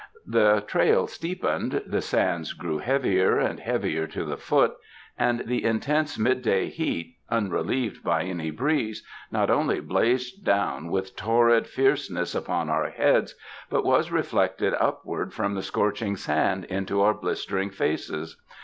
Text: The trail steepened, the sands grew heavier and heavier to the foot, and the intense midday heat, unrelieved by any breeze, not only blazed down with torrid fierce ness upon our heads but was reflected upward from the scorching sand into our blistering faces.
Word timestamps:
The 0.25 0.61
trail 0.65 1.05
steepened, 1.05 1.83
the 1.85 2.01
sands 2.01 2.53
grew 2.53 2.79
heavier 2.79 3.37
and 3.37 3.59
heavier 3.59 4.07
to 4.07 4.25
the 4.25 4.35
foot, 4.35 4.73
and 5.15 5.41
the 5.45 5.63
intense 5.63 6.17
midday 6.17 6.69
heat, 6.69 7.17
unrelieved 7.29 8.03
by 8.03 8.23
any 8.23 8.49
breeze, 8.49 9.05
not 9.29 9.51
only 9.51 9.79
blazed 9.79 10.43
down 10.43 10.89
with 10.89 11.15
torrid 11.15 11.67
fierce 11.67 12.09
ness 12.09 12.33
upon 12.33 12.67
our 12.67 12.89
heads 12.89 13.35
but 13.69 13.85
was 13.85 14.11
reflected 14.11 14.73
upward 14.79 15.35
from 15.35 15.53
the 15.53 15.61
scorching 15.61 16.15
sand 16.15 16.65
into 16.65 16.99
our 17.03 17.13
blistering 17.13 17.69
faces. 17.69 18.41